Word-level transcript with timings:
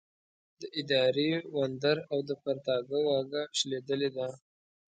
د 0.59 0.61
اداري 0.81 1.31
وندر 1.55 1.97
او 2.11 2.19
د 2.29 2.31
پرتاګه 2.43 2.99
واګه 3.07 3.41
شلېدلې 3.57 4.09
ده. 4.15 4.27